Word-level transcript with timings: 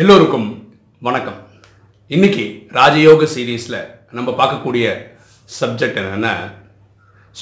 எல்லோருக்கும் 0.00 0.76
வணக்கம். 1.00 1.34
இன்னைக்கு 2.06 2.66
ராஜயோக 2.68 3.26
சீரீஸில் 3.36 3.86
நம்ம 4.10 4.30
பார்க்கக்கூடிய 4.30 4.92
சப்ஜெக்ட் 5.60 6.00
என்னென்னா 6.00 6.30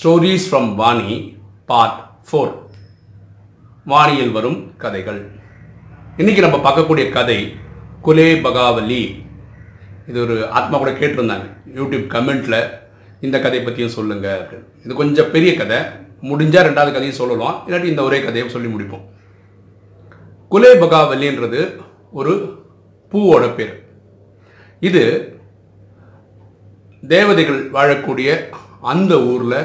stories 0.02 0.40
from 0.50 0.74
Vani 0.74 1.36
part 1.66 2.10
four 2.30 2.54
வாணியில் 3.86 4.32
வரும் 4.32 4.76
கதைகள். 4.76 5.30
இன்னைக்கு 6.16 6.48
நம்ம 6.48 6.70
பார்க்கக்கூடிய 6.70 7.10
கதை 7.10 7.56
குலே 8.04 8.40
பகாவலி. 8.40 9.22
இது 10.08 10.20
ஒரு 10.20 10.48
ஆத்மா 10.48 10.78
கூட 10.78 10.90
கேட்டிருந்தாங்க. 10.90 11.56
யூடியூப் 11.74 12.10
கமெண்ட்டில் 12.14 12.70
இந்த 13.20 13.40
கதையை 13.40 13.62
பற்றியும் 13.62 13.90
சொல்லுங்கள் 13.90 14.40
அப்படின்னு. 14.40 14.84
இது 14.84 14.94
கொஞ்சம் 14.94 15.30
பெரிய 15.30 15.54
கதை. 15.54 15.78
முடிஞ்சால் 16.22 16.66
ரெண்டாவது 16.66 16.92
கதையும் 16.92 17.20
சொல்லலாம். 17.22 17.64
இல்லாட்டி 17.68 17.84
இந்த 17.84 18.02
ஒரே 18.02 18.22
கதையை 18.22 18.50
சொல்லி 18.50 18.68
முடிப்போம். 18.68 19.04
குலே 20.50 20.74
பகாவலின்றது 20.74 21.86
ஒரு 22.12 22.32
பூவோட 23.12 23.44
பேர். 23.54 23.74
இது 24.80 25.02
தேவதைகள் 27.02 27.60
வாழக்கூடிய 27.72 28.28
அந்த 28.80 29.20
ஊரில் 29.22 29.60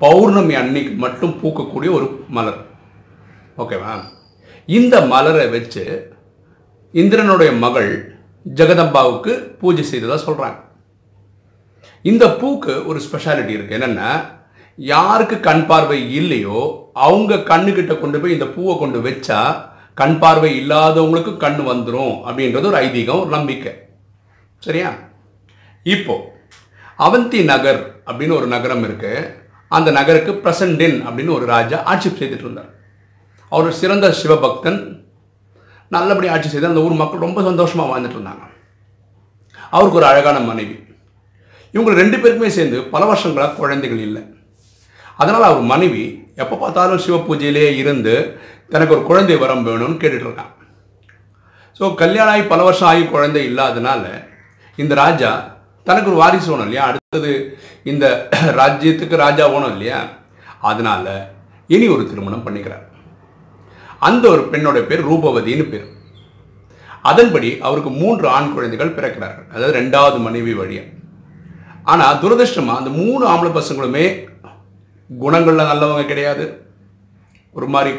பௌர்ணமி 0.00 0.54
அன்னைக்கு 0.54 0.90
மட்டும் 0.90 1.34
பூக்கக்கூடிய 1.42 1.90
ஒரு 1.92 2.24
மலர். 2.28 2.60
ஓகேவா? 3.58 3.94
இந்த 4.68 5.00
மலரை 5.06 5.46
வச்சு 5.50 5.84
இந்திரனுடைய 6.94 7.52
மகள் 7.52 7.90
ஜெகதம்பாவுக்கு 8.46 9.32
பூஜை 9.60 9.84
செய்ததாக 9.84 10.20
சொல்கிறாங்க 10.26 10.58
இந்த 12.04 12.24
பூக்கு 12.30 12.86
ஒரு 12.86 13.00
ஸ்பெஷாலிட்டி 13.00 13.52
இருக்குது 13.56 13.78
என்னென்னா 13.78 14.10
யாருக்கு 14.78 15.40
கண் 15.40 15.66
பார்வை 15.66 16.14
இல்லையோ 16.14 16.60
அவங்க 16.94 17.36
கண்ணுக்கிட்ட 17.36 18.00
கொண்டு 18.00 18.20
போய் 18.20 18.32
இந்த 18.32 18.46
பூவை 18.46 18.78
கொண்டு 18.78 19.00
வச்சா 19.00 19.40
கண் 19.94 20.18
பார்வை 20.18 20.66
இல்லாதவங்களுக்கு 20.66 21.36
கண் 21.36 21.60
வந்துடும் 21.66 22.14
அப்படின்றது 22.28 22.66
ஒரு 22.66 22.84
ஐதீகம் 22.84 23.20
ஒரு 23.20 23.28
நம்பிக்கை. 23.28 23.72
சரியா? 24.58 24.94
இப்போ 25.82 26.38
அவந்தி 26.98 27.44
நகர் 27.44 28.02
அப்படின்னு 28.06 28.36
ஒரு 28.36 28.46
நகரம் 28.46 28.82
இருக்கு. 28.82 29.38
அந்த 29.68 29.90
நகருக்கு 29.90 30.32
பிரசண்டின் 30.32 31.06
அப்படின்னு 31.06 31.32
ஒரு 31.32 31.46
ராஜா 31.46 31.82
ஆட்சி 31.82 32.08
செய்துட்டு 32.08 32.38
இருந்தார். 32.38 32.70
அவர் 33.48 33.72
சிறந்த 33.72 34.14
சிவபக்தன். 34.22 35.02
நல்லபடி 35.88 36.28
ஆட்சி 36.28 36.48
செய்து 36.48 36.66
அந்த 36.66 36.80
ஊர் 36.80 36.92
மக்கள் 36.92 37.20
ரொம்ப 37.20 37.42
சந்தோஷமாக 37.42 37.98
வாழ்ந்துட்டு 37.98 38.18
இருந்தாங்க. 38.18 38.48
அவருக்கு 39.70 39.96
ஒரு 39.96 40.06
அழகான 40.06 40.40
மனைவி. 40.40 40.84
இவங்க 41.72 42.00
ரெண்டு 42.00 42.16
பேருக்குமே 42.16 42.48
சேர்ந்து 42.48 42.82
பல 42.82 43.04
வருஷங்களாக 43.04 43.54
குழந்தைகள் 43.54 43.98
இல்லை. 43.98 44.22
அதனால் 45.16 45.42
அவர் 45.42 45.62
மனைவி 45.62 46.28
எப்போ 46.36 46.56
பார்த்தாலும் 46.56 46.98
சிவ 46.98 47.16
பூஜையிலே 47.16 47.76
இருந்து 47.76 48.38
தனக்கு 48.70 48.94
ஒரு 48.96 49.02
குழந்தை 49.02 49.36
வரம் 49.36 49.66
வேணும்னு 49.66 50.00
கேட்டுட்டு 50.02 50.28
இருக்கான் 50.28 50.52
ஸோ 51.80 51.94
கல்யாணம் 51.94 52.32
ஆகி 52.32 52.42
பல 52.42 52.62
வருஷம் 52.62 52.88
ஆகி 52.88 53.04
குழந்தை 53.04 53.42
இல்லாதனால 53.50 54.04
இந்த 54.78 54.94
ராஜா 54.94 55.30
தனக்கு 55.86 56.10
ஒரு 56.10 56.18
வாரிசு 56.22 56.50
வேணும் 56.50 56.64
இல்லையா? 56.64 56.86
அடுத்தது 56.86 57.32
இந்த 57.82 58.06
ராஜ்யத்துக்கு 58.60 59.16
ராஜா 59.16 59.46
வேணும் 59.46 59.72
இல்லையா? 59.72 59.98
அதனால 60.60 61.06
இனி 61.66 61.88
ஒரு 61.88 62.08
திருமணம் 62.08 62.46
பண்ணிக்கிறார். 62.46 62.84
அந்த 63.98 64.28
ஒரு 64.28 64.42
பெண்ணோட 64.52 64.86
பேர் 64.86 65.06
ரூபவதின்னு 65.06 65.66
பேர். 65.68 65.88
அதன்படி 67.02 67.58
அவருக்கு 67.60 67.90
மூன்று 67.90 68.28
ஆண் 68.28 68.52
குழந்தைகள் 68.52 68.96
பிறக்கிறார்கள். 68.96 69.46
அதாவது 69.52 69.78
ரெண்டாவது 69.80 70.18
மனைவி 70.18 70.54
வழியா. 70.54 70.84
ஆனால் 71.84 72.18
துரதிருஷ்டமாக 72.18 72.78
அந்த 72.78 72.90
மூணு 72.90 73.22
ஆம்பளை 73.26 73.52
பசங்களுமே 73.58 74.06
குணங்களில் 75.10 75.70
நல்லவங்க 75.72 76.06
கிடையாது. 76.06 76.44
ஒரு 77.54 77.66
மாதிரி 77.66 77.92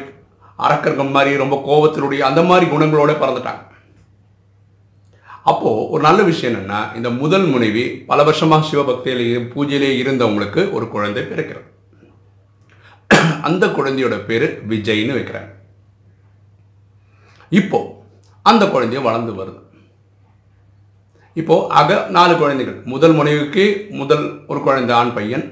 அரக்கர்கள் 0.65 1.13
மாதிரி 1.15 1.37
ரொம்ப 1.43 1.55
கோபத்தினுடைய 1.67 2.19
அந்த 2.29 2.41
மாதிரி 2.43 2.71
குணங்களோட 2.71 3.11
பிறந்துட்டாங்க. 3.23 3.61
அப்போது 5.43 5.89
ஒரு 5.89 6.01
நல்ல 6.01 6.23
விஷயம் 6.23 6.55
என்னென்னா 6.55 6.95
இந்த 6.95 7.09
முதல் 7.09 7.45
முனைவி 7.45 7.83
பல 7.89 8.23
வருஷமாக 8.23 8.67
சிவபக்தியில் 8.67 9.51
பூஜையிலே 9.55 9.91
இருந்தவங்களுக்கு 10.01 10.71
ஒரு 10.71 10.87
குழந்தை 10.87 11.23
பிறக்கிறது. 11.23 11.69
அந்த 13.41 13.67
குழந்தையோட 13.67 14.15
பேர் 14.25 14.45
விஜய்னு 14.69 15.15
வைக்கிறாங்க. 15.17 15.51
இப்போ 17.49 17.79
அந்த 18.41 18.65
குழந்தைய 18.65 19.01
வளர்ந்து 19.01 19.33
வருது. 19.39 19.59
இப்போ 21.33 21.55
அக 21.69 22.05
நாலு 22.09 22.37
குழந்தைகள். 22.37 22.81
முதல் 22.85 23.13
முனைவுக்கு 23.13 23.65
முதல் 23.89 24.25
ஒரு 24.47 24.61
குழந்தை 24.61 24.95
ஆண் 24.95 25.13
பையன் 25.13 25.45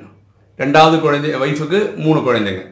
ரெண்டாவது 0.58 1.00
குழந்தை 1.00 1.31
வைஃபுக்கு 1.36 1.96
மூணு 1.96 2.19
குழந்தைங்க. 2.19 2.64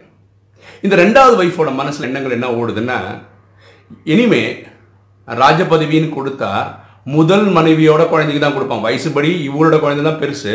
இந்த 0.81 0.95
ரெண்டாவது 0.95 1.35
வைஃபோட 1.41 1.75
மனசில் 1.75 2.03
எண்ணங்கள் 2.03 2.31
என்ன 2.31 2.47
ஓடுதுன்னா 2.47 2.97
இனிமே 4.03 4.43
ராஜபதவின்னு 5.27 6.09
கொடுத்தா 6.17 6.51
முதல் 7.03 7.45
மனைவியோட 7.45 8.09
குழந்தைக்கு 8.09 8.41
தான் 8.43 8.53
கொடுப்பான். 8.53 8.85
வயசுபடி 8.85 9.29
இவளோட 9.49 9.79
குழந்தை 9.79 10.03
தான் 10.05 10.21
பெருசு. 10.21 10.53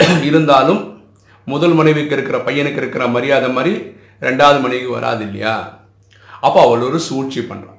இருந்தாலும் 0.28 0.80
முதல் 1.46 1.72
மனைவிக்கு 1.72 2.14
இருக்கிற 2.16 2.38
பையனுக்கு 2.38 2.76
இருக்கிற 2.76 3.06
மரியாதை 3.08 3.48
மாதிரி 3.52 3.72
ரெண்டாவது 4.22 4.58
மனைவிக்கு 4.60 4.90
வராது 4.90 5.24
இல்லையா? 5.24 5.54
அப்போ 6.40 6.58
அவள் 6.66 6.80
ஒரு 6.80 6.98
சூழ்ச்சி 6.98 7.40
பண்ணுறான் 7.40 7.78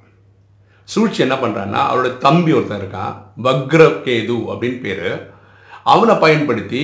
சூழ்ச்சி 0.88 1.20
என்ன 1.24 1.36
பண்ணுறான்னா 1.36 1.82
அவளோட 1.90 2.18
தம்பி 2.18 2.52
ஒருத்தன் 2.54 2.82
இருக்கான் 2.82 3.14
வக்ரகேது 3.44 4.38
அப்படின்னு 4.52 4.80
பேர். 4.80 5.08
அவனை 5.84 6.16
பயன்படுத்தி 6.16 6.84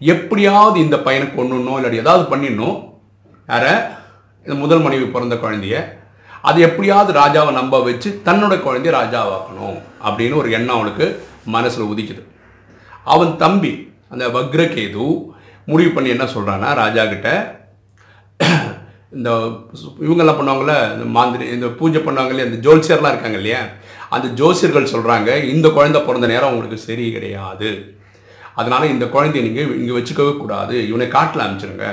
எப்படியாவது 0.00 0.80
இந்த 0.80 0.96
பையனை 0.98 1.26
கொண்டுணும் 1.28 1.76
இல்லாட்டி 1.78 2.02
ஏதாவது 2.04 2.36
பண்ணிடணும். 2.36 2.93
யார? 3.48 3.66
இந்த 4.46 4.54
முதல் 4.62 4.84
மனைவி 4.86 5.04
பிறந்த 5.04 5.34
குழந்தைய. 5.34 5.76
அது 6.48 6.58
எப்படியாவது 6.60 7.10
ராஜாவை 7.12 7.52
நம்ப 7.52 7.82
வச்சு 7.82 8.08
தன்னோட 8.28 8.54
குழந்தைய 8.64 8.92
ராஜாவாக்கணும் 9.00 9.78
அப்படின்னு 10.06 10.40
ஒரு 10.42 10.50
எண்ணம் 10.50 10.76
அவனுக்கு 10.76 11.06
மனசில் 11.54 11.90
உதிக்குது. 11.92 12.22
அவன் 13.14 13.32
தம்பி 13.36 13.72
அந்த 14.12 14.24
வக்ரகேது 14.28 15.06
முடிவு 15.70 15.90
பண்ணி 15.92 16.10
என்ன 16.14 16.24
சொல்கிறான்னா 16.24 16.70
ராஜா 16.74 17.04
கிட்ட 17.04 17.28
இந்த 19.16 19.30
இவங்கெல்லாம் 20.06 20.38
பண்ணுவாங்களே 20.38 20.76
இந்த 20.94 21.04
மாந்திரி 21.16 21.44
இந்த 21.56 21.66
பூஜை 21.78 22.00
பண்ணுவாங்கல்ல 22.00 22.46
இந்த 22.48 22.58
ஜோல்சியர்லாம் 22.66 23.12
இருக்காங்க 23.14 23.38
இல்லையா? 23.40 23.60
அந்த 24.14 24.26
ஜோசியர்கள் 24.40 24.92
சொல்கிறாங்க 24.94 25.30
இந்த 25.44 25.68
குழந்தை 25.68 26.00
பிறந்த 26.00 26.26
நேரம் 26.26 26.50
உங்களுக்கு 26.52 26.78
சரி 26.86 27.04
கிடையாது. 27.12 27.70
அதனால் 28.60 28.90
இந்த 28.92 29.04
குழந்தைய 29.14 29.42
நீங்கள் 29.46 29.72
இங்கே 29.80 29.94
வச்சுக்கவே 29.96 30.32
கூடாது. 30.42 30.74
இவனை 30.90 31.06
காட்டில் 31.16 31.44
அனுப்பிச்சிருங்க. 31.44 31.88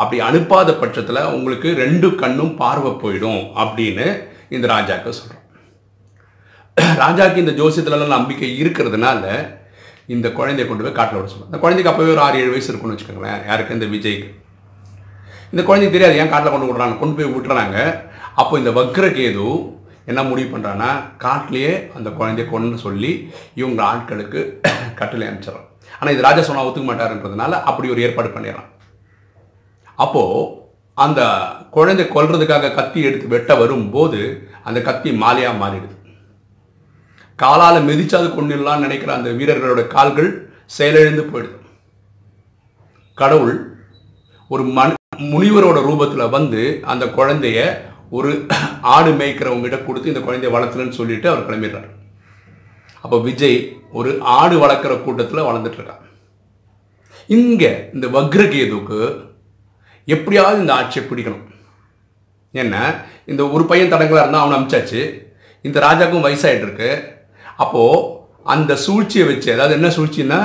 அப்படி 0.00 0.18
அனுப்பாத 0.28 0.70
பட்சத்தில் 0.82 1.28
உங்களுக்கு 1.36 1.68
ரெண்டு 1.84 2.08
கண்ணும் 2.22 2.54
பார்வை 2.62 2.92
போயிடும் 3.02 3.42
அப்படின்னு 3.64 4.08
இந்த 4.56 4.66
ராஜாக்கு 4.74 5.16
சொல்கிறோம் 5.20 5.46
ராஜாக்கு 7.02 7.42
இந்த 7.44 7.54
ஜோசியத்துலலாம் 7.60 8.16
நம்பிக்கை 8.16 8.50
இருக்கிறதுனால 8.62 9.24
இந்த 10.14 10.28
குழந்தைய 10.36 10.66
கொண்டு 10.68 10.84
போய் 10.84 10.98
காட்டில் 10.98 11.18
விட 11.18 11.28
சொல்லுவோம் 11.30 11.50
இந்த 11.50 11.58
குழந்தைக்கு 11.62 11.90
அப்போவே 11.90 12.12
ஒரு 12.14 12.22
ஆறு 12.26 12.38
ஏழு 12.42 12.52
வயசு 12.52 12.70
இருக்குன்னு 12.70 12.94
வச்சுக்கோங்களேன். 12.94 13.40
யாருக்கு? 13.48 13.76
இந்த 13.78 13.88
விஜய்க்கு. 13.94 14.28
இந்த 15.52 15.62
குழந்தைக்கு 15.68 15.96
தெரியாது 15.96 16.18
ஏன் 16.22 16.32
காட்டில் 16.32 16.54
கொண்டு 16.54 16.68
விடுறாங்க 16.70 16.98
கொண்டு 17.02 17.16
போய் 17.18 17.32
விட்டுறாங்க. 17.34 17.78
அப்போ 18.40 18.54
இந்த 18.62 18.72
வக்ரகேது 18.78 19.48
என்ன 20.10 20.20
முடிவு 20.30 20.50
பண்ணுறான்னா 20.52 20.90
காட்டிலேயே 21.24 21.72
அந்த 21.96 22.08
குழந்தைய 22.18 22.46
கொண்டு 22.52 22.78
சொல்லி 22.86 23.12
இவங்க 23.60 23.82
ஆட்களுக்கு 23.92 24.40
கட்டளை 25.00 25.24
அனுப்பிச்சிடறான். 25.28 25.69
ஆனால் 25.98 26.12
இது 26.14 26.26
ராஜா 26.26 26.42
சொன்னா 26.46 26.64
ஒத்துக்க 26.66 26.88
மாட்டாருன்றதுனால 26.90 27.52
அப்படி 27.70 27.88
ஒரு 27.94 28.04
ஏற்பாடு 28.06 28.30
பண்ணிடுறான் 28.34 28.70
அப்போது 30.04 30.46
அந்த 31.04 31.20
குழந்தை 31.76 32.04
கொல்றதுக்காக 32.14 32.74
கத்தி 32.78 33.00
எடுத்து 33.08 33.26
வெட்ட 33.34 33.50
வரும்போது 33.62 34.20
அந்த 34.68 34.78
கத்தி 34.88 35.10
மாலையாக 35.22 35.60
மாறிடுது. 35.62 35.96
காலால் 37.38 37.86
மிதிச்சாது 37.88 38.28
கொண்டுடலாம்னு 38.36 38.84
நினைக்கிற 38.86 39.10
அந்த 39.18 39.30
வீரர்களோட 39.38 39.82
கால்கள் 39.94 40.30
செயலிழந்து 40.76 41.22
போயிடுது. 41.30 41.56
கடவுள் 43.18 43.54
ஒரு 44.54 44.64
மண் 44.78 44.94
முனிவரோட 45.32 45.78
ரூபத்தில் 45.86 46.32
வந்து 46.36 46.62
அந்த 46.92 47.04
குழந்தைய 47.18 47.60
ஒரு 48.18 48.30
ஆடு 48.96 49.10
மேய்க்கிறவங்ககிட்ட 49.20 49.78
கொடுத்து 49.86 50.12
இந்த 50.12 50.22
குழந்தைய 50.26 50.52
வளர்த்துலன்னு 50.54 50.98
சொல்லிட்டு 51.00 51.28
அவர் 51.32 51.48
கிளம்பிடுறார். 51.48 51.90
அப்போ 53.04 53.16
விஜய் 53.26 53.58
ஒரு 53.98 54.10
ஆடு 54.38 54.56
வளர்க்குற 54.62 54.94
கூட்டத்தில் 55.04 55.46
வளர்ந்துட்டு 55.48 55.78
இருக்கான் 55.80 56.04
இங்கே 57.36 57.72
இந்த 57.94 58.06
வக்ரகேதுக்கு 58.16 59.00
எப்படியாவது 60.14 60.62
இந்த 60.62 60.72
ஆட்சியை 60.78 61.02
பிடிக்கணும். 61.08 61.46
ஏன்னா 62.54 62.82
இந்த 63.30 63.42
ஒரு 63.54 63.64
பையன் 63.70 63.92
தடங்களாக 63.92 64.22
இருந்தால் 64.22 64.44
அவனை 64.44 64.56
அமிச்சாச்சு. 64.58 65.02
இந்த 65.66 65.76
ராஜாக்கும் 65.86 66.26
வயசாயிட்டு 66.26 66.66
இருக்கு 66.66 66.90
அப்போது 67.64 68.06
அந்த 68.54 68.72
சூழ்ச்சியை 68.84 69.24
வச்சு 69.28 69.48
அதாவது 69.54 69.76
என்ன 69.78 69.88
சூழ்ச்சின்னா 69.96 70.40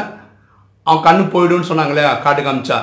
அவன் 0.87 1.05
கண்ணு 1.07 1.23
போயிடும்னு 1.33 1.69
சொன்னாங்களே 1.69 2.03
காட்டுக்கு 2.25 2.51
அமிச்சா. 2.53 2.79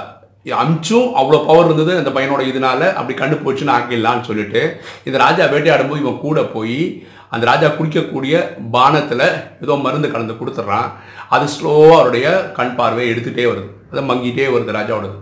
அமிச்சும் 0.50 1.08
அவ்வளோ 1.20 1.38
பவர் 1.46 1.64
இருந்தது 1.64 1.92
அந்த 1.96 2.10
பையனோட 2.10 2.42
இதனால 2.50 2.80
அப்படி 2.98 3.14
கண்டு 3.18 3.36
போச்சுன்னு 3.42 3.74
ஆக்கிடலான்னு 3.74 4.28
சொல்லிட்டு 4.28 4.62
இந்த 5.04 5.16
ராஜா 5.18 5.44
வேட்டையாடும்போது 5.44 6.02
இவன் 6.04 6.22
கூட 6.26 6.40
போய் 6.54 7.06
அந்த 7.34 7.46
ராஜா 7.50 7.68
குடிக்கக்கூடிய 7.68 8.34
பானத்தில் 8.76 9.26
ஏதோ 9.64 9.74
மருந்து 9.84 10.10
கலந்து 10.10 10.34
கொடுத்துட்றான். 10.40 10.88
அது 11.34 11.46
ஸ்லோவாக 11.54 11.94
அவருடைய 11.98 12.26
கண் 12.58 12.74
பார்வையை 12.74 13.14
எடுத்துகிட்டே 13.14 13.46
வருது. 13.50 13.68
அதை 13.92 14.02
மங்கிட்டே 14.10 14.48
வருது 14.54 14.76
ராஜாவோடது. 14.78 15.16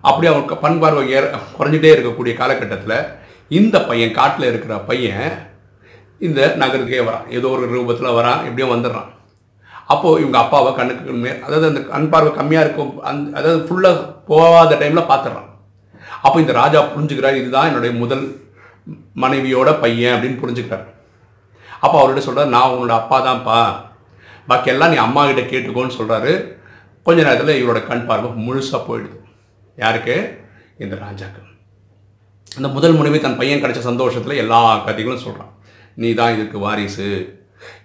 அப்படி 0.00 0.26
அவருக்கு 0.32 0.56
பண் 0.56 0.78
பார்வை 0.78 1.10
ஏற 1.10 1.24
குறைஞ்சிட்டே 1.58 1.90
இருக்கக்கூடிய 1.96 2.34
காலகட்டத்தில் 2.34 2.98
இந்த 3.48 3.76
பையன் 3.84 4.16
காட்டில் 4.18 4.50
இருக்கிற 4.50 4.74
பையன் 4.90 5.30
இந்த 6.18 6.54
நகருக்கே 6.62 7.00
வரான். 7.08 7.28
ஏதோ 7.30 7.48
ஒரு 7.48 7.66
ரூபத்தில் 7.74 8.16
வரான் 8.18 8.44
எப்படியும் 8.48 8.74
வந்துடுறான். 8.74 9.10
அப்போது 9.92 10.20
இவங்க 10.22 10.38
அப்பாவை 10.42 10.70
கண்ணுக்கு 10.78 11.34
அதாவது 11.46 11.66
அந்த 11.70 11.80
கண் 11.92 12.10
பார்வை 12.12 12.30
கம்மியாக 12.38 12.64
இருக்கும். 12.66 12.92
அந் 13.08 13.20
அதாவது 13.38 13.60
ஃபுல்லாக 13.68 14.06
போகாத 14.30 14.78
டைமில் 14.82 15.08
பார்த்துட்றான் 15.10 15.48
அப்போ 16.24 16.36
இந்த 16.42 16.54
ராஜா 16.62 16.80
புரிஞ்சுக்கிறார் 16.94 17.40
இதுதான் 17.40 17.68
என்னுடைய 17.70 17.92
முதல் 18.02 18.24
மனைவியோட 19.22 19.70
பையன் 19.84 20.14
அப்படின்னு 20.14 20.42
புரிஞ்சுக்கிறார். 20.42 20.86
அப்போ 21.84 21.96
அவர்கிட்ட 22.00 22.22
சொல்கிறார் 22.26 22.54
நான் 22.54 22.70
உங்களோட 22.72 22.94
அப்பா 23.00 23.18
தான்ப்பா 23.26 23.58
பாக்கி 24.50 24.70
எல்லாம் 24.72 24.92
நீ 24.92 24.98
அம்மா 25.06 25.22
கிட்ட 25.28 25.42
கேட்டுக்கோன்னு 25.52 25.96
சொல்கிறாரு 25.98 26.32
கொஞ்ச 27.06 27.18
நேரத்தில் 27.26 27.58
இவரோட 27.60 27.80
கண் 27.90 28.06
பார்வை 28.08 28.30
முழுசாக 28.46 28.80
போயிடுது. 28.88 29.16
யாருக்கு? 29.82 30.16
இந்த 30.84 30.94
ராஜாக்கு. 31.04 31.42
அந்த 32.58 32.68
முதல் 32.76 32.96
முனைவி 32.98 33.18
தன் 33.24 33.38
பையன் 33.40 33.62
கிடைச்ச 33.62 33.80
சந்தோஷத்தில் 33.90 34.40
எல்லா 34.42 34.60
கதைகளும் 34.86 35.24
சொல்கிறான் 35.26 35.52
நீ 36.02 36.08
தான் 36.20 36.34
இதுக்கு 36.36 36.58
வாரிசு. 36.66 37.08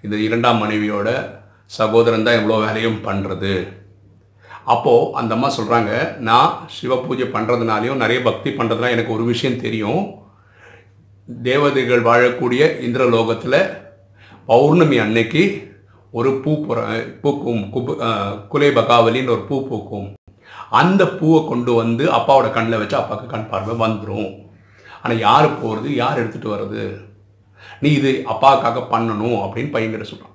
இந்த 0.06 0.16
இரண்டாம் 0.28 0.62
மனைவியோட 0.64 1.10
சகோதரன் 1.72 2.26
தான் 2.28 2.38
இவ்வளோ 2.40 2.58
வேலையும் 2.66 3.00
பண்ணுறது 3.08 3.54
அப்போது 4.74 5.10
அந்த 5.20 5.32
அம்மா 5.36 5.50
சொல்கிறாங்க 5.58 5.92
நான் 6.28 6.54
சிவ 6.76 6.96
பூஜை 7.06 7.26
பண்ணுறதுனாலையும் 7.34 8.02
நிறைய 8.04 8.20
பக்தி 8.28 8.50
பண்ணுறதுனால 8.50 8.96
எனக்கு 8.96 9.16
ஒரு 9.16 9.24
விஷயம் 9.32 9.62
தெரியும். 9.66 10.02
தேவதைகள் 11.48 12.02
வாழக்கூடிய 12.10 12.62
இந்திரலோகத்தில் 12.88 13.60
பௌர்ணமி 14.52 14.98
அன்னைக்கு 15.06 15.44
ஒரு 16.14 16.32
பூ 16.44 16.52
புற 16.66 16.80
பூக்கும் 17.24 17.64
குபு 17.74 17.94
குலை 18.52 18.70
பகாவலின்னு 18.78 19.34
ஒரு 19.36 19.44
பூ 19.50 19.56
பூக்கும். 19.70 20.08
அந்த 20.82 21.04
பூவை 21.18 21.40
கொண்டு 21.50 21.72
வந்து 21.82 22.04
அப்பாவோட 22.18 22.48
கண்ணில் 22.58 22.82
வச்சு 22.82 22.98
அப்பாவுக்கு 23.00 23.34
கண் 23.34 23.50
பார்வை 23.52 23.76
வந்துடும் 23.84 24.30
ஆனால் 25.02 25.24
யார் 25.28 25.48
போகிறது 25.62 25.90
யார் 26.04 26.22
எடுத்துகிட்டு 26.22 26.54
வர்றது? 26.54 26.84
நீ 27.82 27.90
இது 28.00 28.12
அப்பாவுக்காக 28.34 28.84
பண்ணணும் 28.94 29.38
அப்படின்னு 29.44 29.74
பையன்கிட்ட 29.76 30.08
சொல்கிறான் 30.12 30.35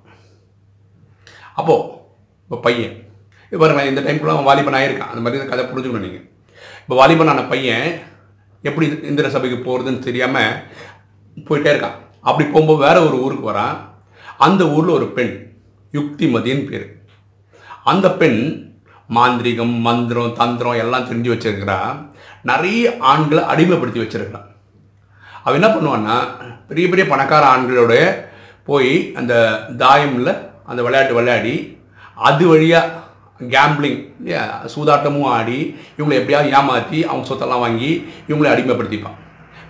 அப்போது 1.61 1.87
இப்போ 2.45 2.57
பையன். 2.67 2.95
இப்போ 3.47 3.61
பாருங்க 3.63 3.83
இந்த 3.91 4.01
டைம்குள்ள 4.05 4.35
அவன் 4.35 4.49
வாலிபன் 4.49 4.79
ஆயிருக்கான். 4.79 5.11
அந்த 5.13 5.21
மாதிரி 5.23 5.39
இந்த 5.39 5.49
கதை 5.51 5.63
புரிஞ்சுக்கணும் 5.69 6.05
நீங்கள் 6.07 6.25
இப்போ 6.83 6.95
வாலிபனான 7.01 7.41
பையன் 7.51 7.87
எப்படி 8.69 8.85
இந்திர 9.11 9.29
சபைக்கு 9.35 9.57
போகிறதுன்னு 9.67 10.07
தெரியாமல் 10.07 10.57
போயிட்டே 11.47 11.69
இருக்கான். 11.73 11.97
அப்படி 12.29 12.45
போகும்போது 12.53 12.83
வேற 12.85 12.97
ஒரு 13.07 13.17
ஊருக்கு 13.25 13.49
வரான். 13.51 13.77
அந்த 14.47 14.63
ஊரில் 14.75 14.97
ஒரு 14.97 15.07
பெண் 15.17 15.33
யுக்திமதின்னு 15.97 16.67
பேர். 16.71 16.85
அந்த 17.91 18.07
பெண் 18.21 18.41
மாந்திரிகம் 19.17 19.73
மந்திரம் 19.87 20.35
தந்திரம் 20.41 20.81
எல்லாம் 20.83 21.07
தெரிஞ்சு 21.09 21.33
வச்சிருக்கிறா. 21.33 21.79
நிறைய 22.51 22.83
ஆண்களை 23.11 23.43
அடிமைப்படுத்தி 23.51 24.01
வச்சிருக்கிறான். 24.03 24.47
அவன் 25.43 25.59
என்ன 25.59 25.69
பண்ணுவான்னா 25.73 26.15
பெரிய 26.69 26.85
பெரிய 26.91 27.05
பணக்கார 27.11 27.43
ஆண்களோட 27.53 27.93
போய் 28.69 28.93
அந்த 29.19 29.33
தாயமில் 29.83 30.31
அந்த 30.71 30.81
விளையாட்டு 30.87 31.17
விளையாடி 31.19 31.55
அது 32.29 32.43
வழியாக 32.53 32.99
கேம்பிளிங் 33.55 33.99
சூதாட்டமும் 34.73 35.29
ஆடி 35.35 35.59
இவங்களை 35.97 36.15
எப்படியாவது 36.19 36.49
ஏமாற்றி 36.57 36.99
அவங்க 37.09 37.25
சொத்தெல்லாம் 37.29 37.63
வாங்கி 37.65 37.91
இவங்களை 38.29 38.49
அடிமைப்படுத்திப்பான். 38.53 39.17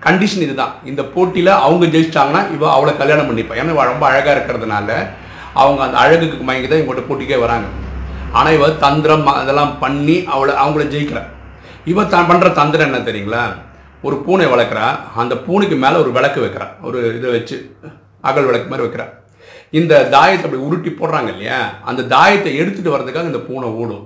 கண்டிஷன் 0.05 0.45
இதுதான். 0.45 0.73
இந்த 0.89 1.01
போட்டியில் 1.13 1.51
அவங்க 1.65 1.85
ஜெயிச்சிட்டாங்கன்னா 1.93 2.41
இவள் 2.55 2.73
அவளை 2.75 2.93
கல்யாணம் 3.01 3.29
பண்ணிப்பான். 3.29 3.59
ஏன்னா 3.61 3.85
ரொம்ப 3.91 4.05
அழகாக 4.09 4.33
இருக்கிறதுனால 4.35 4.89
அவங்க 5.61 5.81
அந்த 5.85 5.97
அழகுக்கு 6.03 6.47
மயங்கி 6.49 6.67
தான் 6.67 6.81
இவங்கள்ட்ட 6.81 7.05
போட்டிக்கே 7.09 7.39
வராங்க. 7.45 7.67
ஆனால் 8.37 8.55
இவள் 8.57 8.81
தந்திரம் 8.85 9.25
அதெல்லாம் 9.41 9.73
பண்ணி 9.83 10.17
அவளை 10.33 10.53
அவங்கள 10.63 10.83
ஜெயிக்கிறான் 10.95 11.29
இவன் 11.91 12.11
தான் 12.13 12.29
பண்ணுற 12.29 12.49
தந்திரம் 12.59 12.89
என்ன 12.89 12.99
தெரியுங்களா? 13.09 13.43
ஒரு 14.07 14.15
பூனை 14.25 14.45
வளர்க்குறா. 14.51 14.85
அந்த 15.21 15.33
பூனைக்கு 15.45 15.77
மேலே 15.83 15.97
ஒரு 16.03 16.11
விளக்கு 16.17 16.39
வைக்கிறா. 16.43 16.67
ஒரு 16.87 16.99
இதை 17.17 17.31
வச்சு 17.37 17.57
அகல் 18.29 18.47
விளக்கு 18.49 18.69
மாதிரி 18.71 18.85
வைக்கிறா. 18.85 19.07
இந்த 19.73 19.93
தாயத்தை 20.15 20.45
அப்படி 20.45 20.63
உருட்டி 20.67 20.91
போடுறாங்க 20.91 21.29
இல்லையா? 21.33 21.59
அந்த 21.89 22.01
தாயத்தை 22.13 22.51
எடுத்துகிட்டு 22.61 22.93
வர்றதுக்காக 22.93 23.31
இந்த 23.31 23.41
பூனை 23.47 23.67
ஓடும். 23.81 24.05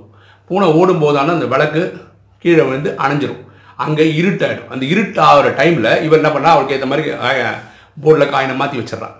பூனை 0.50 0.68
ஓடும் 0.80 1.04
போதான 1.04 1.34
அந்த 1.38 1.48
விளக்கு 1.54 1.82
கீழே 2.44 2.64
விழுந்து 2.68 2.90
அணைஞ்சிரும். 3.04 3.42
அங்கே 3.86 4.06
இருட்டாயிடும். 4.20 4.70
அந்த 4.74 4.84
இருட்டு 4.94 5.20
ஆகிற 5.28 5.48
டைமில் 5.60 5.92
இவர் 6.06 6.20
என்ன 6.22 6.32
பண்ணா 6.36 6.52
அவருக்கு 6.56 6.76
ஏற்ற 6.78 6.88
மாதிரி 6.92 7.14
போர்டில் 8.04 8.32
காயினை 8.34 8.56
மாற்றி 8.62 8.78
வச்சிடறான் 8.80 9.16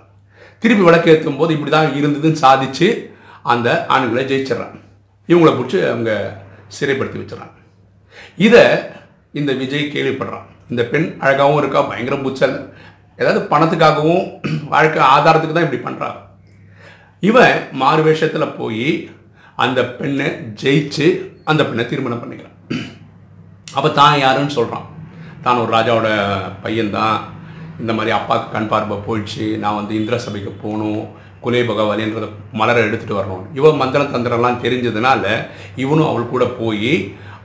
திருப்பி 0.62 0.84
விளக்கு 0.86 1.10
ஏற்றும் 1.12 1.38
போது 1.40 1.50
இப்படி 1.56 1.70
தான் 1.70 1.94
இருந்ததுன்னு 1.98 2.42
சாதிச்சு 2.44 2.88
அந்த 3.52 3.68
ஆண்களை 3.94 4.22
ஜெயிச்சிடறான் 4.30 4.76
இவங்கள 5.28 5.50
பிடிச்சி 5.56 5.78
அவங்க 5.92 6.12
சிறைப்படுத்தி 6.76 7.18
வச்சிடறான் 7.20 7.52
இதை 8.46 8.62
இந்த 9.40 9.50
விஜய் 9.60 9.92
கேள்விப்படுறான். 9.94 10.46
இந்த 10.72 10.82
பெண் 10.92 11.08
அழகாகவும் 11.24 11.60
இருக்கா? 11.60 11.80
பயங்கர 11.90 12.16
புச்சல் 12.26 12.54
ஏதாவது 13.18 13.40
பணத்துக்காகவும் 13.50 14.24
வாழ்க்கை 14.72 15.02
ஆதாரத்துக்கு 15.14 15.56
தான் 15.56 15.66
இப்படி 15.66 15.82
பண்ணுறாங்க 15.86 16.18
இவன் 17.28 17.56
மாறு 17.82 18.02
வேஷத்தில் 18.06 18.54
போய் 18.58 18.88
அந்த 19.64 19.80
பெண்ணை 19.98 20.26
ஜெயிச்சு 20.62 21.06
அந்த 21.50 21.62
பெண்ணை 21.68 21.84
திருமணம் 21.90 22.22
பண்ணிக்கிறான். 22.22 22.56
அப்போ 23.76 23.88
தான் 24.00 24.16
யாருன்னு 24.24 24.56
சொல்கிறான் 24.58 24.86
தான் 25.44 25.60
ஒரு 25.62 25.70
ராஜாவோட 25.76 26.08
பையன்தான். 26.64 27.16
இந்த 27.82 27.92
மாதிரி 27.96 28.12
அப்பாவுக்கு 28.16 28.54
கண் 28.54 28.68
பார்வை 28.72 28.96
போயிடுச்சு. 29.06 29.46
நான் 29.62 29.78
வந்து 29.78 29.92
இந்திர 30.00 30.16
சபைக்கு 30.24 30.52
போகணும். 30.62 31.02
குலே 31.44 31.60
பகவானின்றத 31.70 32.26
மலரை 32.60 32.80
எடுத்துகிட்டு 32.86 33.18
வரணும். 33.18 33.44
இவன் 33.58 33.80
மந்திரம் 33.82 34.12
தந்திரம்லாம் 34.14 34.62
தெரிஞ்சதுனால 34.64 35.24
இவனும் 35.82 36.10
அவள் 36.10 36.32
கூட 36.34 36.44
போய் 36.60 36.92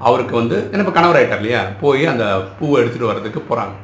அவருக்கு 0.08 0.34
வந்து 0.40 0.58
என்ன 0.72 0.84
இப்போ 0.84 0.96
கணவர் 0.96 1.20
ஆகிட்டார் 1.20 1.42
இல்லையா? 1.42 1.62
போய் 1.82 2.04
அந்த 2.14 2.26
பூவை 2.60 2.78
எடுத்துகிட்டு 2.82 3.12
வர்றதுக்கு 3.12 3.42
போகிறாங்க 3.50 3.76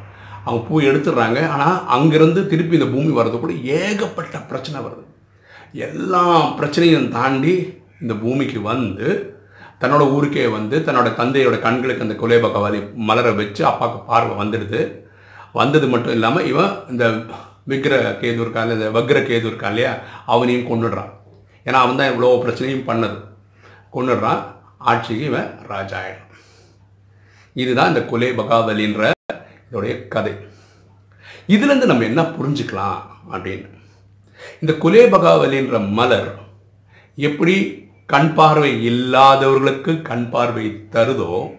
அவங்க 0.46 0.62
பூ 0.68 0.76
எடுத்துடுறாங்க. 0.90 1.40
ஆனால் 1.54 1.78
அங்கேருந்து 1.96 2.42
திருப்பி 2.54 2.80
இந்த 2.80 2.90
பூமி 2.96 3.12
வர்றது 3.20 3.40
கூட 3.44 3.54
ஏகப்பட்ட 3.80 4.38
பிரச்சனை 4.52 4.80
வருது. 4.86 5.04
எல்லா 5.74 6.54
பிரச்சனையும் 6.60 7.10
தாண்டி 7.10 7.84
இந்த 8.02 8.14
பூமிக்கு 8.14 8.62
வந்து 8.62 9.36
தன்னோட 9.82 10.12
ஊருக்கே 10.12 10.48
வந்து 10.48 10.78
தன்னோட 10.80 11.08
தந்தையோட 11.16 11.60
கண்களுக்கு 11.60 12.06
அந்த 12.06 12.16
குலேபகவாலி 12.22 12.94
மலரை 12.96 13.32
வச்சு 13.32 13.66
அப்பாவுக்கு 13.66 14.00
பார்வை 14.06 14.36
வந்துடுது. 14.38 15.04
வந்தது 15.54 15.88
மட்டும் 15.88 16.12
இல்லாமல் 16.12 16.46
இவன் 16.46 16.74
இந்த 16.90 17.06
விக்ர 17.68 18.18
கேது 18.22 18.52
இல்லை 18.62 18.76
இந்த 18.78 19.00
வக்ர 19.00 19.18
கேது 19.24 19.46
இருக்கா 19.48 19.70
இல்லையா 19.70 19.98
அவனையும் 20.26 20.70
கொண்டுடுறான் 20.72 21.12
ஏன்னா 21.66 21.74
அவன் 21.74 21.96
தான் 21.96 22.12
இவ்வளோ 22.12 22.34
பிரச்சனையும் 22.44 22.88
பண்ணது. 22.90 23.18
கொண்டுடுறான் 23.92 24.42
ஆட்சிக்கு 24.78 25.26
இவன் 25.26 25.60
ராஜா 25.68 25.98
ஆயிடும் 26.00 26.24
இதுதான் 27.56 27.88
இந்த 27.88 28.06
கொலை 28.06 28.32
பகாவலின்ற 28.32 29.12
இதோடைய 29.72 30.08
கதை. 30.08 30.34
இதுலேருந்து 31.48 31.86
நம்ம 31.86 32.04
என்ன 32.04 32.22
புரிஞ்சுக்கலாம் 32.22 33.00
அப்படின்னு 33.34 33.77
இந்த 34.60 34.74
குலேபகாவலின்ற 34.74 35.90
மலர் 35.90 36.40
எப்படி 37.16 37.86
கண் 38.06 38.34
பார்வை 38.34 38.84
இல்லாதவர்களுக்கு 38.84 40.02
கண் 40.02 40.30
பார்வை 40.30 40.86
தருதோ 40.92 41.50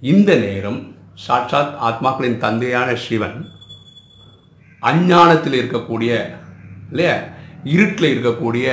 இந்த 0.00 0.34
நேரம் 0.36 0.94
சாட்சாத் 1.14 1.76
ஆத்மாக்களின் 1.80 2.38
தந்தையான 2.38 2.94
சிவன் 2.94 3.48
அஞ்ஞானத்தில் 4.80 5.52
இருக்கக்கூடிய 5.52 6.36
இல்லையா? 6.90 7.16
இருட்டில் 7.64 8.12
இருக்கக்கூடிய 8.14 8.66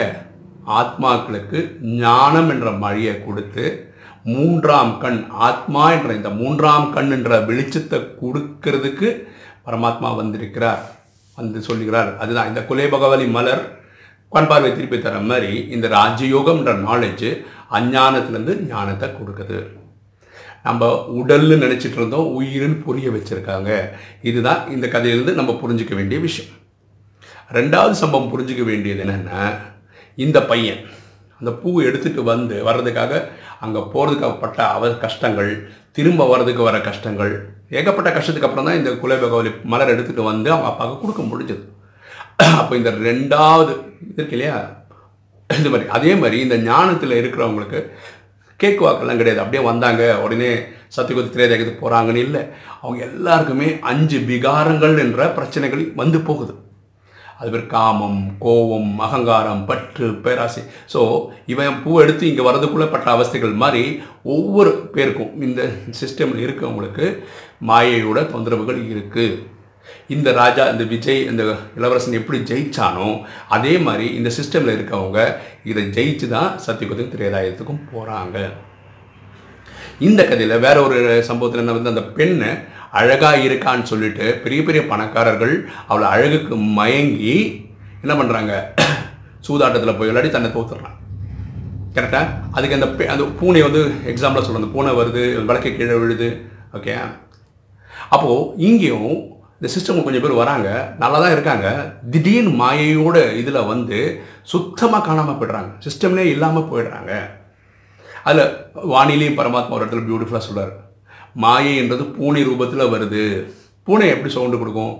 ஆத்மாக்களுக்கு 0.65 1.79
ஞானம் 1.81 2.49
என்ற 2.49 2.71
மழையை 2.71 3.23
கொடுத்து 3.23 3.93
மூன்றாம் 4.23 4.97
கண் 4.97 5.25
ஆத்மா 5.29 5.91
என்ற 5.91 6.13
இந்த 6.13 6.29
மூன்றாம் 6.29 6.93
கண் 6.93 7.11
என்ற 7.11 7.39
வெளிச்சத்தை 7.39 7.99
கொடுக்கிறதுக்கு 8.21 9.27
பரமாத்மா 9.65 10.15
வந்திருக்கிறார். 10.15 10.94
வந்து 11.39 11.59
சொல்லுகிறார். 11.67 12.11
அதுதான் 12.23 12.49
இந்த 12.51 12.61
குலேபகவலி 12.69 13.27
மலர் 13.37 13.63
பண்பார்வை 14.33 14.69
திருப்பி 14.75 14.97
தர 14.99 15.19
மாதிரி 15.31 15.51
இந்த 15.75 15.87
ராஜயோகம்ன்ற 15.97 16.71
நாலேஜ் 16.87 17.27
அஞ்ஞானத்துலேருந்து 17.77 18.53
ஞானத்தை 18.73 19.07
கொடுக்குது. 19.09 19.59
நம்ம 20.67 20.87
உடல்னு 21.19 21.55
நினச்சிட்டு 21.63 21.99
இருந்தோம் 21.99 22.29
உயிர்னு 22.37 22.77
புரிய 22.85 23.07
வச்சுருக்காங்க. 23.15 23.71
இதுதான் 24.29 24.61
இந்த 24.75 24.85
கதையிலேருந்து 24.93 25.39
நம்ம 25.39 25.51
புரிஞ்சுக்க 25.61 25.95
வேண்டிய 25.95 26.19
விஷயம். 26.27 26.53
ரெண்டாவது 27.57 27.95
சம்பவம் 28.03 28.31
புரிஞ்சிக்க 28.33 28.63
வேண்டியது 28.69 29.03
என்னென்னா 29.05 29.41
இந்த 30.17 30.37
பையன் 30.51 30.81
அந்த 31.39 31.51
பூ 31.61 31.69
எடுத்துகிட்டு 31.81 32.21
வந்து 32.33 32.55
வர்றதுக்காக 32.67 33.13
அங்கே 33.65 33.81
போகிறதுக்காக 33.93 34.35
பட்ட 34.43 34.59
அவ 34.75 34.89
கஷ்டங்கள் 35.05 35.51
திரும்ப 35.95 36.27
வர்றதுக்கு 36.27 36.63
வர 36.63 36.77
கஷ்டங்கள். 36.81 37.33
ஏகப்பட்ட 37.69 38.09
கஷ்டத்துக்கு 38.09 38.47
அப்புறம் 38.47 38.65
தான் 38.65 38.79
இந்த 38.79 38.91
குலபகவலி 39.03 39.51
மலர் 39.63 39.91
எடுத்துகிட்டு 39.93 40.23
வந்து 40.23 40.51
அவங்க 40.51 40.69
அப்பாவுக்கு 40.71 41.03
கொடுக்க 41.03 41.21
முடிஞ்சது. 41.31 41.63
அப்போ 42.61 42.75
இந்த 42.75 42.91
ரெண்டாவது 42.91 43.73
இருக்கு 44.15 44.35
இல்லையா? 44.37 44.57
இது 45.59 45.69
மாதிரி. 45.69 45.89
அதே 45.89 46.15
மாதிரி 46.15 46.39
இந்த 46.39 46.57
ஞானத்தில் 46.57 47.17
இருக்கிறவங்களுக்கு 47.21 47.79
கேக்கு 48.59 48.81
வாக்கெல்லாம் 48.85 49.21
கிடையாது. 49.21 49.43
அப்படியே 49.43 49.63
வந்தாங்க. 49.69 50.19
உடனே 50.19 50.51
சத்தியகுதி 50.97 51.29
திரேதகத்துக்கு 51.35 51.83
போகிறாங்கன்னு 51.85 52.23
இல்லை. 52.27 52.41
அவங்க 52.81 53.05
எல்லாருக்குமே 53.05 53.79
அஞ்சு 53.79 54.17
விகாரங்கள் 54.19 54.99
என்ற 54.99 55.27
பிரச்சனைகள் 55.29 55.91
வந்து 55.95 56.19
போகுது. 56.19 56.53
அது 57.39 57.49
பேர் 57.51 57.65
காமம் 57.67 58.19
கோபம் 58.39 58.91
அகங்காரம் 58.99 59.63
பற்று 59.65 60.07
பேராசை. 60.25 60.61
ஸோ 60.93 60.99
இவன் 61.45 61.79
பூ 61.83 61.91
எடுத்து 62.01 62.23
இங்கே 62.27 62.43
வரதுக்குள்ளே 62.49 62.87
பட்ட 62.91 63.09
அவஸ்தைகள் 63.11 63.53
மாதிரி 63.53 63.83
ஒவ்வொரு 64.35 64.71
பேருக்கும் 64.93 65.33
இந்த 65.41 65.61
சிஸ்டமில் 65.99 66.43
இருக்கவங்களுக்கு 66.45 67.07
மாயையோட 67.61 68.21
தொந்தரவுகள் 68.31 68.79
இருக்குது 68.91 69.27
இந்த 70.07 70.29
ராஜா 70.31 70.63
இந்த 70.69 70.83
விஜய் 70.83 71.21
இந்த 71.21 71.43
இளவரசன் 71.77 72.13
எப்படி 72.13 72.39
ஜெயிச்சானோ 72.51 73.09
அதே 73.47 73.73
மாதிரி 73.77 74.07
இந்த 74.15 74.29
சிஸ்டமில் 74.29 74.75
இருக்கவங்க 74.75 75.19
இதை 75.63 75.83
ஜெயிச்சு 75.97 76.27
தான் 76.27 76.49
சத்தியகுதம் 76.65 77.11
திரேதாயத்துக்கும் 77.15 77.83
போகிறாங்க 77.93 78.37
இந்த 79.99 80.21
கதையில் 80.23 80.57
வேற 80.59 80.77
ஒரு 80.83 80.97
சம்பவத்தில் 81.21 81.61
என்ன 81.61 81.73
வந்து 81.73 81.93
அந்த 81.93 82.05
பெண்ணை 82.17 82.49
அழகாக 82.99 83.43
இருக்கான்னு 83.47 83.89
சொல்லிட்டு 83.91 84.25
பெரிய 84.43 84.61
பெரிய 84.67 84.81
பணக்காரர்கள் 84.91 85.55
அவளை 85.89 86.07
அழகுக்கு 86.15 86.55
மயங்கி 86.79 87.37
என்ன 88.03 88.13
பண்ணுறாங்க 88.19 88.53
சூதாட்டத்தில் 89.47 89.97
போய் 89.97 90.09
விளையாடி 90.09 90.29
தன்னை 90.35 90.49
தோத்துடுறான் 90.51 90.97
கரெக்டாக 91.95 92.33
அதுக்கு 92.55 92.77
அந்த 92.77 92.87
அந்த 93.13 93.25
பூனை 93.39 93.61
வந்து 93.67 93.81
எக்ஸாம்பிளாக 94.11 94.43
சொல்கிறேன் 94.45 94.61
அந்த 94.61 94.71
பூனை 94.75 94.91
வருது 94.99 95.21
விளக்கு 95.49 95.69
கீழே 95.77 95.95
விழுது. 96.01 96.27
ஓகே 96.77 96.95
அப்போது 98.15 98.49
இங்கேயும் 98.67 99.13
இந்த 99.57 99.67
சிஸ்டம் 99.73 100.05
கொஞ்சம் 100.05 100.23
பேர் 100.23 100.41
வராங்க. 100.41 100.69
நல்லா 101.01 101.17
தான் 101.23 101.35
இருக்காங்க. 101.35 101.67
திடீர்னு 102.13 102.51
மாயையோட 102.61 103.17
இதில் 103.41 103.67
வந்து 103.71 103.99
சுத்தமாக 104.53 105.05
காணாமல் 105.07 105.37
போயிடுறாங்க. 105.39 105.71
சிஸ்டம்லேயே 105.85 106.33
இல்லாமல் 106.35 106.69
போயிடுறாங்க. 106.71 107.13
அதில் 108.27 108.51
வானிலையும் 108.93 109.39
பரமாத்மா 109.39 109.77
ஒரு 109.77 109.85
இடத்துல 109.85 110.05
பியூட்டிஃபுல்லாக 110.09 110.47
சொல்கிறார் 110.47 110.73
மாயை 111.43 111.73
என்றது 111.81 112.03
பூனை 112.17 112.41
ரூபத்தில் 112.49 112.91
வருது. 112.93 113.23
பூனை 113.87 114.07
எப்படி 114.13 114.31
சவுண்டு 114.35 114.59
கொடுக்கும்? 114.59 114.93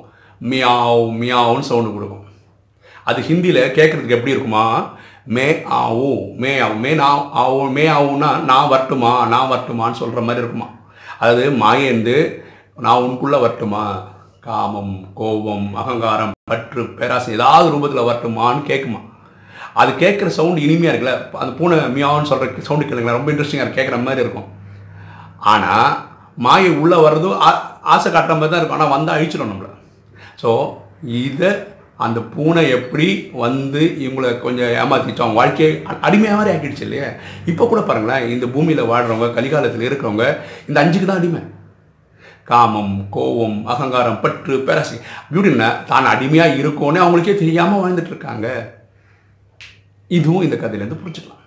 மியாவ் 0.51 1.03
மியாவுன்னு 1.21 1.69
சவுண்டு 1.69 1.91
கொடுக்கும். 1.95 2.23
அது 3.09 3.19
ஹிந்தியில் 3.29 3.61
கேட்குறதுக்கு 3.77 4.17
எப்படி 4.17 4.35
இருக்குமா? 4.35 4.65
மே 5.35 5.45
ஆவு 5.81 6.09
மே 6.41 6.51
ஆவும் 6.65 6.81
மே 6.85 6.91
நான் 7.01 7.29
ஆவோ 7.43 7.61
மே 7.77 7.85
ஆவுன்னா 7.97 8.29
நான் 8.49 8.71
வரட்டுமா? 8.73 9.13
நான் 9.33 9.49
வரட்டுமான்னு 9.51 9.99
சொல்கிற 10.01 10.21
மாதிரி 10.27 10.43
இருக்குமா? 10.43 10.67
அதாவது 11.19 11.45
மாயேந்து 11.63 12.17
நான் 12.85 13.03
உனக்குள்ளே 13.05 13.39
வரட்டுமா? 13.45 13.83
காமம் 14.47 14.95
கோபம் 15.19 15.67
அகங்காரம் 15.81 16.33
பற்று 16.51 16.81
பேராசை 16.97 17.31
ஏதாவது 17.37 17.69
ரூபத்தில் 17.75 18.07
வரட்டுமான்னு 18.09 18.61
கேட்குமா 18.71 19.01
அது 19.81 19.91
கேட்குற 20.01 20.27
சவுண்டு 20.35 20.65
இனிமையாக 20.65 20.91
இருக்குல்ல. 20.91 21.15
அந்த 21.43 21.51
பூனை 21.59 21.77
மியாவுன்னு 21.95 22.29
சொல்கிற 22.31 22.65
சவுண்டு 22.67 22.89
கேளுங்களேன். 22.89 23.17
ரொம்ப 23.19 23.31
இன்ட்ரெஸ்டிங்காக 23.31 23.75
கேட்குற 23.77 23.97
மாதிரி 24.03 24.23
இருக்கும். 24.25 24.49
ஆனால் 25.53 25.89
மாயை 26.37 26.71
உள்ளே 26.71 26.97
வர்றதும் 26.97 27.39
ஆ- 27.41 27.61
ஆசை 27.81 28.11
காட்டுற 28.11 28.33
மாதிரி 28.33 28.49
தான் 28.49 28.59
இருக்கும். 28.59 28.79
ஆனால் 28.79 28.89
வந்தால் 28.89 29.17
அழிச்சிடும் 29.17 29.51
நம்மளை. 29.51 29.71
ஸோ 30.41 30.49
இதை 31.03 31.49
அந்த 31.97 32.21
பூனை 32.21 32.69
எப்படி 32.69 33.31
வந்து 33.33 33.81
இவங்களை 33.99 34.39
கொஞ்சம் 34.39 34.67
ஏமாற்றிட்டோம் 34.67 35.25
அவங்க 35.25 35.33
வாழ்க்கையை 35.33 35.81
அடிமையாக 36.01 36.37
மாதிரி 36.37 36.57
ஆக்கிடுச்சு 36.57 36.81
இல்லையா? 36.81 37.09
இப்போ 37.45 37.67
கூட 37.67 37.81
பாருங்களேன் 37.81 38.29
இந்த 38.29 38.45
பூமியில் 38.45 38.81
வாழ்கிறவங்க 38.81 39.33
கலிகாலத்தில் 39.33 39.81
இருக்கிறவங்க 39.81 40.25
இந்த 40.67 40.83
அஞ்சுக்கு 40.83 41.05
தான் 41.05 41.17
அடிமை. 41.17 41.41
காமம் 42.43 43.09
கோபம் 43.09 43.65
அகங்காரம் 43.65 44.21
பற்று 44.21 44.57
பேராசி. 44.57 44.95
இப்படின்னா 45.31 45.85
தான் 45.85 46.05
அடிமையாக 46.05 46.55
இருக்கோன்னே 46.55 46.99
அவங்களுக்கே 46.99 47.35
தெரியாமல் 47.35 47.81
வாழ்ந்துட்டு 47.81 48.07
இருக்காங்க 48.07 48.47
இதுவும் 50.09 50.41
இந்த 50.41 50.55
கதையிலேருந்து 50.55 51.01
புரிஞ்சுக்கலாம். 51.03 51.41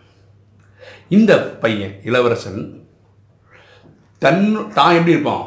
இந்த 1.09 1.41
பையன் 1.41 2.01
இளவரசன் 2.05 2.61
தன் 4.23 4.45
தான் 4.79 4.97
எப்படி 4.99 5.15
இருப்பான்? 5.17 5.45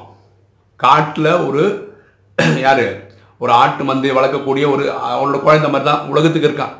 காட்டில் 0.79 1.31
ஒரு 1.47 1.63
யார்? 2.65 2.85
ஒரு 3.41 3.51
ஆட்டு 3.61 3.83
மந்தையை 3.89 4.13
வளர்க்கக்கூடிய 4.17 4.65
ஒரு 4.73 4.83
அவனோட 5.11 5.37
குழந்தை 5.45 5.69
மாதிரி 5.71 5.87
தான் 5.89 6.05
உலகத்துக்கு 6.11 6.49
இருக்கான் 6.49 6.75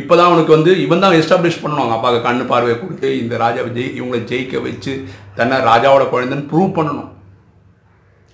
இப்போ 0.00 0.14
தான் 0.16 0.28
அவனுக்கு 0.30 0.52
வந்து 0.54 0.72
இவன் 0.84 1.02
தான் 1.02 1.16
எஸ்டாப்ளிஷ் 1.18 1.60
பண்ணணும். 1.62 1.82
அவங்க 1.82 1.96
அப்பாவுக்கு 1.96 2.26
கண்ணு 2.26 2.44
பார்வையை 2.50 2.76
கொடுத்து 2.78 3.08
இந்த 3.22 3.34
ராஜாவை 3.42 3.70
ஜெயி 3.76 3.90
இவங்களை 3.98 4.20
ஜெயிக்க 4.30 4.62
வச்சு 4.66 4.92
தன்னை 5.38 5.58
ராஜாவோட 5.68 6.04
குழந்தைன்னு 6.14 6.48
ப்ரூவ் 6.50 6.76
பண்ணணும். 6.78 7.10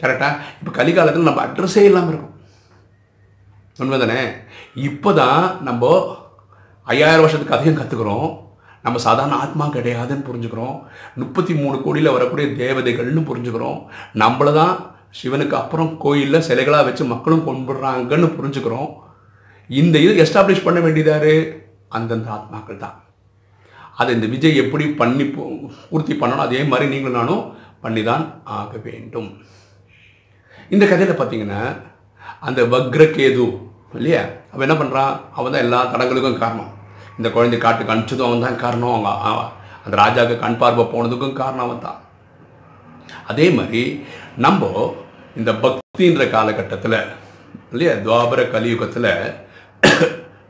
கரெக்டாக 0.01 0.39
இப்போ 0.61 0.73
கலிகாலத்தில் 0.79 1.29
நம்ம 1.29 1.43
அட்ரஸே 1.47 1.85
இல்லாமல் 1.89 2.13
இருக்கும். 2.13 2.29
உண்மைதானே? 3.83 4.23
இப்போ 4.89 5.11
தான் 5.13 5.43
நம்ம 5.69 5.93
ஐயாயிரம் 6.87 7.25
வருஷத்துக்கு 7.25 7.57
அதிகம் 7.57 7.81
கற்றுக்குறோம் 7.81 8.29
நம்ம 8.85 9.01
சாதாரண 9.07 9.35
ஆத்மா 9.45 9.65
கிடையாதுன்னு 9.77 10.27
புரிஞ்சுக்கிறோம். 10.29 10.77
முப்பத்தி 11.23 11.53
மூணு 11.61 11.77
கோடியில் 11.85 12.15
வரக்கூடிய 12.17 12.47
தேவதைகள்னு 12.63 13.23
புரிஞ்சுக்கிறோம். 13.31 13.79
நம்மளை 14.23 14.53
தான் 14.61 14.75
சிவனுக்கு 15.19 15.57
அப்புறம் 15.61 15.91
கோயிலில் 16.05 16.47
சிலைகளாக 16.49 16.87
வச்சு 16.89 17.05
மக்களும் 17.13 17.47
கொண்டுடுறாங்கன்னு 17.49 18.29
புரிஞ்சுக்கிறோம். 18.39 18.91
இந்த 19.81 19.97
இது 20.05 20.13
எஸ்டாப்ளிஷ் 20.25 20.67
பண்ண 20.67 20.79
வேண்டியதாரு 20.87 21.35
அந்தந்த 21.97 22.29
ஆத்மாக்கள் 22.37 22.83
தான். 22.85 22.97
அதை 24.01 24.11
இந்த 24.17 24.27
விஜய் 24.35 24.61
எப்படி 24.65 24.85
பண்ணி 25.01 25.25
பூர்த்தி 25.35 26.15
பண்ணணும் 26.21 26.47
அதே 26.47 26.61
மாதிரி 26.71 26.87
நீங்களும் 26.93 27.19
நானும் 27.21 27.43
பண்ணி 27.85 28.03
தான் 28.11 28.25
ஆக 28.59 28.73
வேண்டும். 28.87 29.31
இந்த 30.75 30.85
கதையில் 30.91 31.19
பார்த்தீங்கன்னா 31.19 31.63
அந்த 32.49 32.61
வக்ரகேது 32.75 33.47
இல்லையா? 33.99 34.23
அவன் 34.53 34.65
என்ன 34.67 34.77
பண்ணுறான் 34.81 35.13
அவன் 35.39 35.53
தான் 35.55 35.65
எல்லா 35.67 35.81
தடங்களுக்கும் 35.93 36.43
காரணம். 36.43 36.71
இந்த 37.19 37.29
குழந்தை 37.37 37.59
காட்டுக்கு 37.65 37.95
அனுப்பிச்சதும் 37.95 38.29
அவன் 38.29 38.47
தான் 38.47 38.63
காரணம். 38.65 38.95
அவங்க 38.95 39.11
அந்த 39.85 39.95
ராஜாவுக்கு 40.03 40.43
கண் 40.45 40.61
பார்வை 40.63 40.85
போனதுக்கும் 40.95 41.39
காரணம் 41.43 41.67
அவன் 41.67 41.85
தான் 41.87 42.01
அதே 43.31 43.47
மாதிரி 43.59 43.83
நம்ம 44.45 44.71
இந்த 45.41 45.51
பக்தின்ற 45.65 46.25
காலகட்டத்தில் 46.37 46.99
இல்லையா 47.73 47.93
துவாபர 48.07 48.41
கலியுகத்தில் 48.55 49.13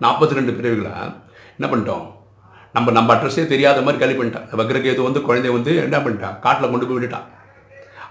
நாற்பத்தி 0.05 0.39
ரெண்டு 0.39 0.53
பிரிவுகளை 0.59 0.93
என்ன 1.57 1.67
பண்ணிட்டோம்? 1.73 2.07
நம்ம 2.77 2.93
நம்ம 2.97 3.13
அட்ரஸே 3.15 3.45
தெரியாத 3.53 3.83
மாதிரி 3.87 4.01
கல்வி 4.03 4.17
பண்ணிட்டான். 4.19 4.47
வக்ரகேது 4.61 5.01
வந்து 5.07 5.21
குழந்தைய 5.29 5.53
வந்து 5.57 5.73
என்ன 5.87 5.99
பண்ணிட்டான்? 6.05 6.37
காட்டில் 6.45 6.73
கொண்டு 6.73 6.87
போய் 6.87 6.97
விட்டுட்டான். 6.97 7.27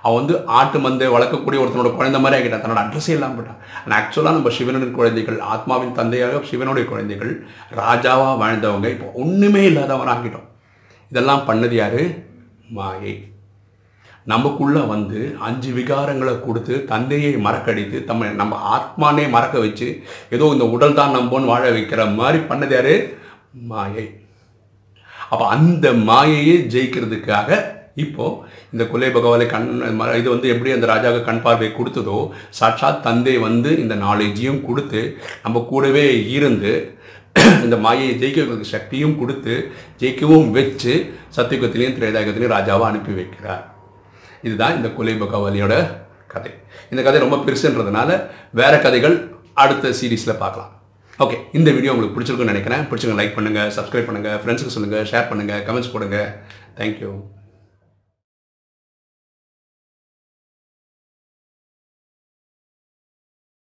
அவன் 0.04 0.20
வந்து 0.20 0.36
ஆட்டு 0.60 0.78
மந்தை 0.86 1.08
வளர்க்கக்கூடிய 1.16 1.62
ஒருத்தனோட 1.64 1.90
குழந்தை 1.98 2.20
மாதிரி 2.22 2.38
ஆகிட்டான். 2.38 2.64
தன்னோட 2.64 2.84
அட்ரஸே 2.84 3.16
இல்லாமல் 3.16 3.38
போட்டான் 3.40 3.60
ஆனால் 3.84 3.98
ஆக்சுவலாக 4.00 4.38
நம்ம 4.38 4.54
சிவனின் 4.58 4.96
குழந்தைகள் 5.00 5.40
ஆத்மாவின் 5.54 5.98
தந்தையாக 6.00 6.44
சிவனுடைய 6.52 6.86
குழந்தைகள் 6.92 7.34
ராஜாவாக 7.82 8.38
வாழ்ந்தவங்க 8.44 8.90
இப்போ 8.96 9.10
ஒன்றுமே 9.24 9.64
இல்லாதவன் 9.72 10.14
ஆகிட்டோம். 10.14 10.48
இதெல்லாம் 11.12 11.46
பண்ணது 11.50 11.76
யார்? 11.82 12.02
மாயை. 12.78 13.14
நமக்குள்ளே 14.32 14.82
வந்து 14.92 15.20
அஞ்சு 15.48 15.70
விகாரங்களை 15.78 16.34
கொடுத்து 16.40 16.74
தந்தையை 16.92 17.32
மறக்கடித்து 17.46 18.00
தம்ம 18.10 18.30
நம்ம 18.42 18.58
ஆத்மானே 18.76 19.24
மறக்க 19.36 19.60
வச்சு 19.60 19.88
ஏதோ 20.36 20.48
இந்த 20.56 20.66
உடல் 20.76 20.98
தான் 21.00 21.16
நம்போன்னு 21.16 21.52
வாழ 21.52 21.64
வைக்கிற 21.76 22.02
மாதிரி 22.20 22.40
பண்ணது 22.50 22.76
யார்? 22.78 22.94
மாயை. 23.72 24.06
அப்போ 25.32 25.46
அந்த 25.56 25.88
மாயையை 26.10 26.58
ஜெயிக்கிறதுக்காக 26.74 27.50
இப்போ 27.96 28.46
இந்த 28.72 28.86
கொலை 28.86 29.10
பகவாலை 29.10 29.46
கண் 29.46 29.68
ம- 29.92 30.16
இது 30.16 30.30
வந்து 30.30 30.48
எப்படி 30.50 30.72
அந்த 30.72 30.88
ராஜாவுக்கு 30.88 31.24
கண் 31.24 31.42
பார்வை 31.42 31.68
கொடுத்ததோ 31.68 32.32
சாட்சாத் 32.50 33.04
தந்தை 33.04 33.38
வந்து 33.38 33.78
இந்த 33.78 33.96
நாலேஜையும் 33.96 34.66
கொடுத்து 34.66 35.18
நம்ம 35.44 35.60
கூடவே 35.70 36.24
இருந்து 36.30 37.00
இந்த 37.64 37.78
மாயையை 37.78 38.20
ஜெயிக்கிறதுக்கு 38.20 38.62
சக்தியும் 38.62 39.20
கொடுத்து 39.20 39.72
ஜெயிக்கவும் 40.00 40.52
வச்சு 40.52 40.94
சத்தியுகத்திலையும் 41.38 41.96
திரேதாயுகத்திலையும் 41.98 42.56
ராஜாவை 42.58 42.82
அனுப்பி 42.82 43.12
வைக்கிறார். 43.12 43.64
இதுதான் 44.44 44.76
இந்த 44.76 44.90
கொலை 44.90 45.14
பகவாலியோட 45.14 45.74
கதை. 46.28 46.52
இந்த 46.90 47.04
கதை 47.04 47.20
ரொம்ப 47.20 47.36
பெருசுன்றதுனால 47.38 48.10
வேறு 48.52 48.82
கதைகள் 48.82 49.16
அடுத்த 49.54 49.88
சீரீஸில் 49.90 50.38
பார்க்கலாம். 50.38 50.72
ஓகே 51.20 51.38
இந்த 51.54 51.72
வீடியோ 51.72 51.92
உங்களுக்கு 51.92 52.22
பிடிச்சிருக்குன்னு 52.22 52.54
நினைக்கிறேன். 52.54 52.88
பிடிச்சிருங்க 52.90 53.20
லைக் 53.22 53.38
பண்ணுங்கள் 53.38 53.72
சப்ஸ்கிரைப் 53.78 54.08
பண்ணுங்கள் 54.10 54.40
ஃப்ரெண்ட்ஸுக்கு 54.44 54.68
சொல்லுங்கள் 54.68 55.08
ஷேர் 55.12 55.30
பண்ணுங்கள் 55.32 55.64
கமெண்ட்ஸ் 55.68 55.94
போடுங்க. 55.94 56.20
தேங்க்யூ 56.78 57.41